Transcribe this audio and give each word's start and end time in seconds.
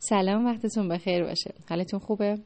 سلام 0.00 0.46
وقتتون 0.46 0.88
بخیر 0.88 1.24
باشه. 1.24 1.54
حالتون 1.68 2.00
خوبه؟ 2.00 2.38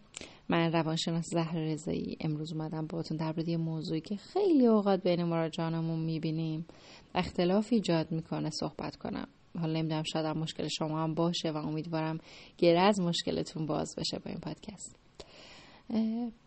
من 0.49 0.73
روانشناس 0.73 1.25
زهر 1.33 1.59
رضایی. 1.59 2.17
امروز 2.21 2.53
اومدم 2.53 2.87
باهاتون 2.87 3.17
درباره 3.17 3.51
یه 3.51 3.57
موضوعی 3.57 4.01
که 4.01 4.17
خیلی 4.17 4.67
اوقات 4.67 5.03
بین 5.03 5.25
مراجعانمون 5.25 6.01
می‌بینیم. 6.01 6.67
اختلاف 7.15 7.69
ایجاد 7.73 8.13
می‌کنه 8.13 8.51
صحبت 8.51 8.97
کنم. 8.97 9.29
حالا 9.61 9.73
نمی‌دونم 9.73 10.03
شاید 10.03 10.27
هم 10.27 10.39
مشکل 10.39 10.69
شما 10.69 11.03
هم 11.03 11.15
باشه 11.15 11.51
و 11.51 11.57
امیدوارم 11.57 12.19
گره 12.59 12.81
از 12.81 13.01
مشکلتون 13.01 13.67
باز 13.67 13.95
بشه 13.99 14.19
با 14.19 14.31
این 14.31 14.41
پادکست. 14.41 14.97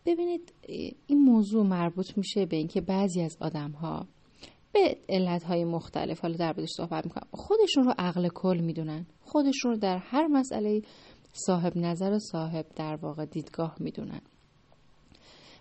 ببینید 0.06 0.52
این 1.06 1.18
موضوع 1.24 1.66
مربوط 1.66 2.18
میشه 2.18 2.46
به 2.46 2.56
اینکه 2.56 2.80
بعضی 2.80 3.22
از 3.22 3.36
آدم 3.40 3.70
ها 3.70 4.06
به 4.72 4.96
علت 5.08 5.42
های 5.42 5.64
مختلف 5.64 6.20
حالا 6.20 6.36
در 6.36 6.54
صحبت 6.76 7.04
می‌کنم 7.04 7.28
خودشون 7.32 7.84
رو 7.84 7.94
عقل 7.98 8.28
کل 8.28 8.60
می‌دونن. 8.60 9.06
خودشون 9.26 9.70
رو 9.70 9.76
در 9.76 9.98
هر 9.98 10.26
مسئله 10.26 10.82
صاحب 11.32 11.76
نظر 11.76 12.12
و 12.12 12.18
صاحب 12.18 12.66
در 12.76 12.96
واقع 12.96 13.24
دیدگاه 13.24 13.76
می‌دونن. 13.80 14.20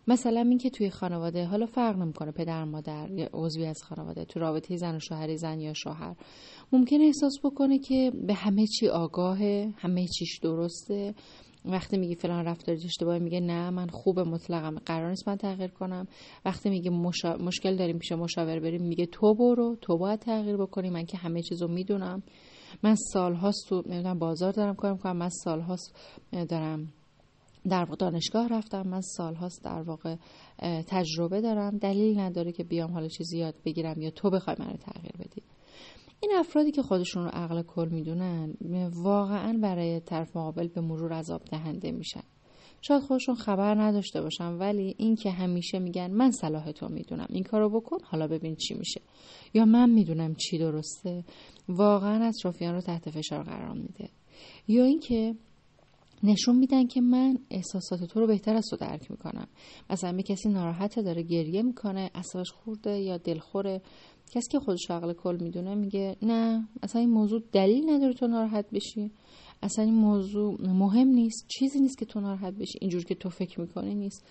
مثلا 0.08 0.40
اینکه 0.40 0.70
توی 0.70 0.90
خانواده 0.90 1.46
حالا 1.46 1.66
فرق 1.66 1.98
نمی‌کنه 1.98 2.32
پدر 2.32 2.64
مادر 2.64 3.12
یا 3.12 3.30
عضوی 3.34 3.66
از 3.66 3.84
خانواده 3.84 4.26
تو 4.26 4.40
رابطه 4.40 4.78
زن 4.78 4.96
و 4.96 5.00
شوهری 5.00 5.38
زن 5.38 5.60
یا 5.60 5.74
شوهر. 5.74 6.16
ممکن 6.72 7.02
احساس 7.02 7.34
بکنه 7.44 7.80
که 7.80 8.12
به 8.28 8.34
همه 8.34 8.68
چی 8.68 8.88
آگاهه 8.88 9.74
همه 9.78 10.08
چیش 10.08 10.40
درسته. 10.40 11.14
وقتی 11.68 11.98
میگی 11.98 12.16
فلان 12.16 12.46
رفتار 12.46 12.76
اشتباهی 12.76 13.20
میگه 13.20 13.40
نه 13.40 13.70
من 13.70 13.88
خوب 13.88 14.20
مطلقم. 14.20 14.76
قرار 14.86 15.10
نیست 15.10 15.28
من 15.28 15.36
تغییر 15.36 15.72
کنم. 15.72 16.08
وقتی 16.46 16.70
میگه 16.70 16.90
مشا... 16.90 17.38
مشکل 17.38 17.76
داریم 17.76 17.98
پیش 17.98 18.12
مشاور 18.12 18.60
بریم 18.60 18.82
میگه 18.82 19.06
تو 19.06 19.34
برو 19.34 19.76
تو 19.82 19.98
باید 19.98 20.20
تغییر 20.20 20.58
بکنی. 20.58 20.90
من 20.90 21.06
که 21.06 21.18
همه 21.18 21.42
چیزو 21.42 21.68
می‌دونم. 21.68 22.24
من 22.84 22.96
سالهاست 22.96 23.70
تو 23.70 23.84
نمی‌دونم 23.86 24.20
بازار 24.20 24.52
دارم 24.52 24.76
کار 24.76 24.94
می‌کنم 24.94 25.18
من 25.18 25.30
سالهاست 25.30 25.96
دارم 26.50 26.94
در 27.70 27.86
دانشگاه 27.86 28.48
رفتم. 28.48 28.88
من 28.88 29.02
سالهاست 29.02 29.64
در 29.64 29.82
واقع 29.82 30.16
تجربه 30.88 31.42
دارم. 31.42 31.78
دلیل 31.78 32.20
نداره 32.20 32.52
که 32.52 32.64
بیام 32.64 32.92
حالا 32.92 33.08
چیزی 33.08 33.38
یاد 33.38 33.56
بگیرم 33.66 34.02
یا 34.02 34.12
تو 34.12 34.30
بخوای 34.30 34.56
من 34.60 34.66
تغییر 34.66 35.14
بدی. 35.20 35.42
این 36.20 36.32
افرادی 36.36 36.72
که 36.72 36.82
خودشون 36.82 37.24
رو 37.24 37.30
عقل 37.30 37.62
کل 37.62 37.90
می‌دونن 37.92 38.54
واقعا 38.94 39.60
برای 39.62 40.00
طرف 40.00 40.38
مقابل 40.38 40.68
به 40.68 40.82
مرور 40.82 41.14
عذاب 41.14 41.44
دهنده 41.44 41.92
میشن. 41.92 42.24
شاید 42.82 43.02
خودشون 43.02 43.36
خبر 43.36 43.82
نداشته 43.82 44.22
باشن 44.22 44.54
ولی 44.54 44.96
این 44.98 45.16
که 45.16 45.32
همیشه 45.32 45.80
میگن 45.80 46.12
من 46.12 46.32
صلاح 46.32 46.72
تو 46.72 46.88
می‌دونم 46.88 47.28
این 47.30 47.44
کارو 47.44 47.70
بکن 47.70 47.98
حالا 48.04 48.28
ببین 48.28 48.56
چی 48.56 48.74
میشه. 48.74 49.02
یا 49.54 49.66
من 49.66 49.90
می‌دونم 49.90 50.36
چی 50.36 50.58
درسته 50.58 51.24
واقعا 51.70 52.26
اطرافیان 52.26 52.74
رو 52.74 52.82
تحت 52.82 53.10
فشار 53.10 53.44
قرار 53.44 53.74
میده. 53.74 54.10
یا 54.68 54.84
اینکه 54.84 55.36
نشون 56.24 56.56
میدن 56.56 56.88
که 56.88 57.02
من 57.02 57.38
احساسات 57.50 58.04
تو 58.04 58.20
رو 58.20 58.28
بهتر 58.28 58.56
از 58.56 58.66
تو 58.70 58.78
درک 58.78 59.12
می‌کنم. 59.12 59.48
مثلا 59.90 60.22
کسی 60.22 60.50
ناراحته 60.50 61.02
داره 61.02 61.24
گریه 61.24 61.62
می‌کنه 61.62 62.12
اصابش 62.16 62.52
خورده 62.52 63.00
یا 63.00 63.18
دلخوره. 63.18 63.82
کسی 64.32 64.48
که 64.52 64.60
خودش 64.60 64.92
عقل 64.92 65.14
کل 65.14 65.38
می‌دونه 65.42 65.76
میگه 65.76 66.16
نه 66.22 66.68
اصلا 66.84 67.02
این 67.02 67.10
موضوع 67.10 67.42
دلیل 67.52 67.90
نداره 67.90 68.14
تو 68.14 68.28
ناراحت 68.28 68.66
بشی. 68.72 69.12
اصلا 69.64 69.86
این 69.86 69.94
موضوع 69.94 70.62
مهم 70.62 71.08
نیست 71.08 71.46
چیزی 71.48 71.80
نیست 71.80 71.98
که 71.98 72.06
تو 72.06 72.20
ناراحت 72.20 72.54
بشی. 72.54 72.78
اینجور 72.82 73.04
که 73.04 73.16
تو 73.16 73.30
فکر 73.30 73.62
می‌کنی 73.62 73.96
نیست. 73.96 74.26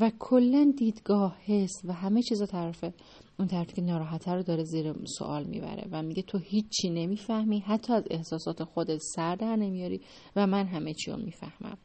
و 0.00 0.10
کلا 0.18 0.72
دیدگاه 0.76 1.36
حس 1.44 1.72
و 1.84 1.92
همه 1.92 2.22
چیز 2.22 2.42
طرفه. 2.42 2.94
اون 3.38 3.48
طرفی 3.48 3.72
که 3.72 3.82
ناراحته 3.82 4.32
رو 4.32 4.42
داره 4.42 4.64
زیر 4.64 4.94
سوال 5.18 5.44
می‌بره 5.44 5.88
و 5.92 6.02
میگه 6.02 6.22
تو 6.22 6.38
هیچی 6.38 6.90
نمی‌فهمی 6.90 7.58
حتی 7.58 7.92
از 7.92 8.04
احساسات 8.10 8.64
خودت 8.64 8.98
سر 8.98 9.36
در 9.36 9.56
نمیاری 9.56 10.00
و 10.36 10.46
من 10.46 10.66
همه 10.66 10.94
چی 10.94 11.10
رو 11.10 11.16
می‌فهمم. 11.16 11.78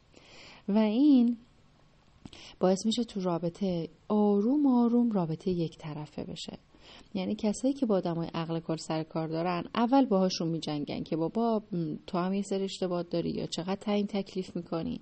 و 0.68 0.78
این 0.78 1.36
باعث 2.60 2.86
میشه 2.86 3.04
تو 3.04 3.20
رابطه 3.20 3.88
آروم 4.08 4.66
آروم 4.66 5.12
رابطه 5.12 5.50
یک 5.50 5.78
طرفه 5.78 6.24
بشه. 6.24 6.58
یعنی 7.14 7.34
کسایی 7.34 7.74
که 7.74 7.86
با 7.86 7.96
آدمای 7.96 8.28
عقل 8.34 8.60
کار 8.60 8.76
سر 8.76 9.02
کار 9.02 9.28
دارن 9.28 9.64
اول 9.74 10.04
باهاشون 10.04 10.48
میجنگن 10.48 11.02
که 11.02 11.16
بابا 11.16 11.62
تو 12.06 12.18
هم 12.18 12.32
یه 12.32 12.42
سر 12.42 12.62
اشتباه 12.62 13.02
داری 13.02 13.30
یا 13.30 13.46
چقدر 13.46 13.74
تعیین 13.74 14.06
تکلیف 14.06 14.56
می‌کنی؟ 14.56 15.00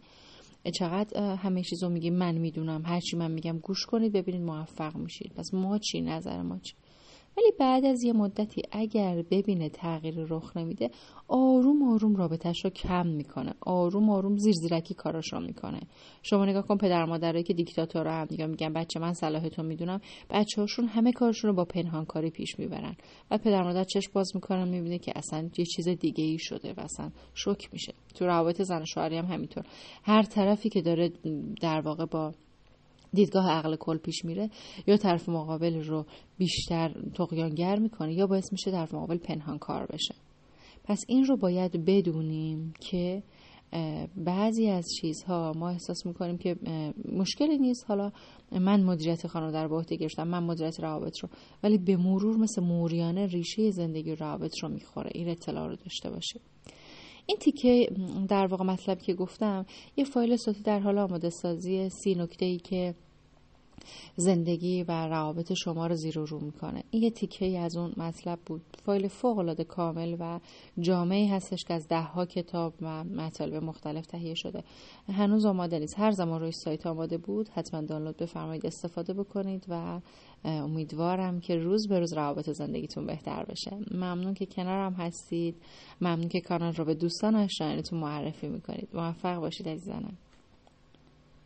چقدر 0.74 1.34
همه 1.34 1.62
چیزو 1.62 1.88
میگی 1.88 2.10
من 2.10 2.38
می‌دونم 2.38 2.82
هرچی 2.86 3.16
من 3.16 3.30
میگم 3.30 3.58
گوش 3.58 3.86
کنید 3.86 4.12
ببینید 4.12 4.42
موفق 4.42 4.96
میشید. 4.96 5.32
پس 5.36 5.54
ما 5.54 5.78
چی؟ 5.78 6.00
نظر 6.00 6.42
ما 6.42 6.58
چی؟ 6.58 6.74
ولی 7.36 7.52
بعد 7.58 7.84
از 7.84 8.02
یه 8.02 8.12
مدتی 8.12 8.62
اگر 8.72 9.22
ببینه 9.30 9.68
تغییر 9.68 10.14
رخ 10.28 10.56
نمیده 10.56 10.90
آروم 11.28 11.92
آروم 11.92 12.16
رابطهش 12.16 12.64
رو 12.64 12.70
کم 12.70 13.06
می‌کنه. 13.06 13.54
آروم 13.60 14.10
آروم 14.10 14.36
زیر 14.36 14.52
زیرکی 14.52 14.94
کاراش 14.94 15.32
رو 15.32 15.40
می‌کنه. 15.40 15.80
شما 16.22 16.44
نگاه 16.44 16.66
کن 16.66 16.76
پدر 16.76 17.04
مادرایی 17.04 17.44
که 17.44 17.54
دیکتاتور 17.54 18.06
هم 18.08 18.24
دیگه 18.24 18.46
میگن 18.46 18.72
بچه 18.72 19.00
من 19.00 19.12
صلاحتون 19.12 19.66
می‌دونم. 19.66 20.00
بچه 20.30 20.60
هاشون 20.60 20.86
همه 20.86 21.12
کارشون 21.12 21.50
رو 21.50 21.56
با 21.56 21.64
پنهانکاری 21.64 22.30
پیش 22.30 22.58
می‌برن. 22.58 22.96
و 23.30 23.38
پدر 23.38 23.62
مادر 23.62 23.84
چشم 23.84 24.10
باز 24.14 24.32
می‌کنن 24.34 24.68
می‌بینه 24.68 24.98
که 24.98 25.12
اصلا 25.16 25.48
یه 25.58 25.64
چیز 25.64 25.88
دیگه 25.88 26.24
ای 26.24 26.38
شده 26.38 26.72
و 26.72 26.80
اصلا 26.80 27.10
شوک 27.34 27.68
میشه. 27.72 27.94
تو 28.14 28.26
روابط 28.26 28.62
زن 28.62 28.82
و 28.82 28.84
شوهری 28.84 29.16
هم 29.16 29.26
همینطور. 29.26 29.64
هر 30.02 30.22
طرفی 30.22 30.68
که 30.68 30.82
داره 30.82 31.12
در 31.60 31.80
واقع 31.80 32.04
با 32.04 32.32
دیدگاه 33.12 33.50
عقل 33.50 33.76
کل 33.76 33.98
پیش 33.98 34.24
میره 34.24 34.50
یا 34.86 34.96
طرف 34.96 35.28
مقابل 35.28 35.84
رو 35.84 36.06
بیشتر 36.38 36.94
تقیانگر 37.14 37.78
می‌کنه 37.78 38.14
یا 38.14 38.26
باعث 38.26 38.52
میشه 38.52 38.70
طرف 38.70 38.94
مقابل 38.94 39.18
پنهان 39.18 39.58
کار 39.58 39.86
بشه. 39.86 40.14
پس 40.84 41.04
این 41.08 41.24
رو 41.24 41.36
باید 41.36 41.84
بدونیم 41.84 42.72
که 42.80 43.22
بعضی 44.16 44.68
از 44.68 44.86
چیزها 45.00 45.52
ما 45.56 45.68
احساس 45.68 46.06
می‌کنیم 46.06 46.38
که 46.38 46.56
مشکلی 47.12 47.58
نیست. 47.58 47.84
حالا 47.88 48.12
من 48.52 48.82
مدیریت 48.82 49.26
خانواده 49.26 49.62
رو 49.62 49.68
به 49.68 49.76
عهده 49.76 49.96
گرفتم 49.96 50.28
من 50.28 50.42
مدیریت 50.42 50.80
روابط 50.80 51.18
رو 51.18 51.28
ولی 51.62 51.78
به 51.78 51.96
مرور 51.96 52.36
مثل 52.36 52.62
موریانه 52.62 53.26
ریشه 53.26 53.70
زندگی 53.70 54.14
روابط 54.14 54.58
رو 54.62 54.68
می‌خوره 54.68 55.10
این 55.14 55.28
اطلاع 55.28 55.68
رو 55.68 55.76
داشته 55.76 56.10
باشه 56.10 56.40
این 57.30 57.38
تیکه 57.38 57.88
در 58.28 58.46
واقع 58.46 58.64
مطلبی 58.64 59.00
که 59.00 59.14
گفتم 59.14 59.66
یه 59.96 60.04
فایل 60.04 60.36
صوتی 60.36 60.62
در 60.62 60.78
حال 60.78 60.98
آماده 60.98 61.30
سازی 61.30 61.88
سی 61.88 62.14
نکته 62.14 62.44
ای 62.46 62.58
که 62.58 62.94
زندگی 64.16 64.82
و 64.82 64.90
روابط 64.90 65.52
شما 65.52 65.86
رو 65.86 65.94
زیر 65.94 66.18
و 66.18 66.24
رو 66.24 66.40
می‌کنه. 66.40 66.82
این 66.90 67.02
یه 67.02 67.10
تیکه 67.10 67.44
ای 67.44 67.56
از 67.56 67.76
اون 67.76 67.92
مطلب 67.96 68.38
بود. 68.46 68.62
فایل 68.84 69.08
فوق 69.08 69.38
العاده 69.38 69.64
کامل 69.64 70.16
و 70.20 70.40
جامعی 70.80 71.26
هستش 71.26 71.64
که 71.64 71.74
از 71.74 71.88
ده 71.88 72.02
ها 72.02 72.26
کتاب 72.26 72.74
و 72.82 73.04
مطالب 73.04 73.64
مختلف 73.64 74.06
تهیه 74.06 74.34
شده. 74.34 74.64
هنوز 75.08 75.46
آماده 75.46 75.78
نیست. 75.78 75.98
هر 75.98 76.10
زمان 76.10 76.40
روی 76.40 76.52
سایت 76.52 76.86
آماده 76.86 77.18
بود 77.18 77.48
حتما 77.48 77.80
دانلود 77.80 78.16
بفرمایید. 78.16 78.66
استفاده 78.66 79.14
بکنید 79.14 79.66
و 79.68 80.00
امیدوارم 80.44 81.40
که 81.40 81.56
روز 81.56 81.88
به 81.88 81.98
روز 81.98 82.12
روابط 82.12 82.50
زندگیتون 82.50 83.06
بهتر 83.06 83.44
بشه. 83.44 83.78
ممنون 83.90 84.34
که 84.34 84.46
کنارم 84.46 84.92
هستید. 84.92 85.56
ممنون 86.00 86.28
که 86.28 86.40
کانال 86.40 86.74
رو 86.74 86.84
به 86.84 86.94
دوستان 86.94 87.34
آشنایانتون 87.34 87.98
معرفی 87.98 88.48
می‌کنید. 88.48 88.88
موفق 88.94 89.40
باشید 89.40 89.68
عزیزانم. 89.68 90.16